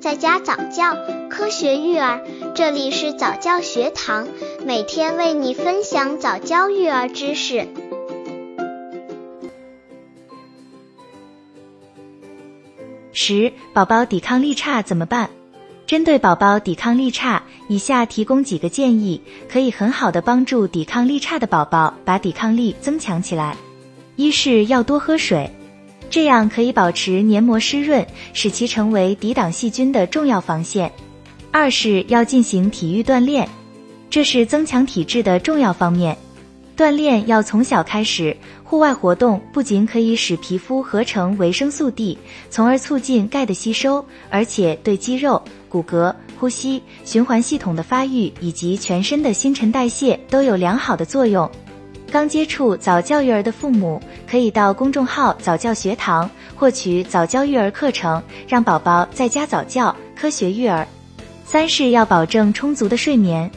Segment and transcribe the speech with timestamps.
[0.00, 0.96] 在家早教，
[1.28, 2.22] 科学育儿，
[2.54, 4.28] 这里是早教学堂，
[4.64, 7.66] 每天为你分享早教育儿知识。
[13.12, 15.30] 十，宝宝抵抗力差怎么办？
[15.84, 23.56] 针对宝宝抵抗力差，以下提供几个建议，可以很好的帮助抵抗力差的宝宝把抵抗力增强起来。
[24.14, 25.50] 一是要多喝水。
[26.10, 30.90] 这样可以保持黏膜湿润，使其成为抵挡细菌的重要防线。
[31.50, 33.48] 二是要进行体育锻炼，
[34.10, 36.16] 这是增强体质的重要方面。
[36.76, 42.16] 锻炼要从小开始，户外活动不仅可以使皮肤合成维生素 D，
[42.50, 51.50] 从而促进钙的吸收，而且对肌肉、骨骼、呼吸、循环系统的发育以及全身的新陈代谢都有良好的作用。
[52.10, 60.88] 刚接触早教育儿的父母，可以到公众号早教学堂获取早教育儿课程，让宝宝在家早教，科学育儿。
[61.44, 63.50] 三是要保证充足的睡眠，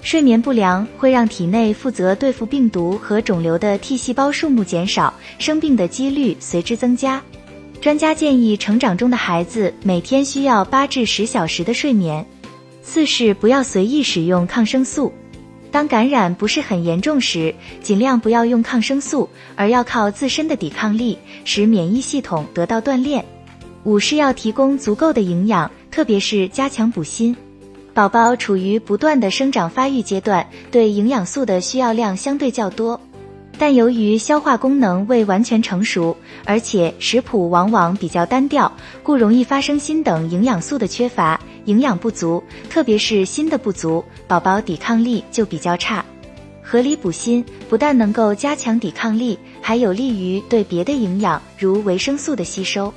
[0.00, 7.22] 睡眠不良会让体内负责对付病毒和肿瘤的 T 细胞数目减少，生病的几率随之增加。
[7.80, 12.24] 专家建议，成长中的孩子每天需要八至十小时的睡眠。
[12.82, 15.12] 四是不要随意使用抗生素。
[15.72, 23.24] 当感染不是很严重时，尽量不要用抗生素，而要靠自身的抵抗力，使免疫系统得到锻炼。
[23.84, 27.34] 五是要提供足够的营养，特别是加强补锌。
[27.94, 33.00] 宝宝处于不断的生长发育阶段，对营养素的需要量相对较多，
[33.62, 38.72] 但由于消化功能未完全成熟，而且食谱往往比较单调，
[39.04, 41.40] 故容易发生锌等营养素的缺乏。
[41.66, 46.04] 营养不足，特别是锌的不足，宝宝抵抗力就比较差。
[46.60, 52.92] 合理补锌不但能够加强抵抗力，还有利于对别的营养如维生素的吸收。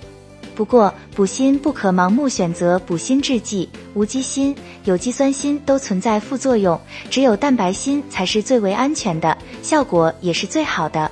[0.55, 11.11] 不过，补锌不可盲目选择补锌制剂，无机锌、有机酸锌都存在副作用，只有蛋白锌才是最为安全的，效果也是最好的。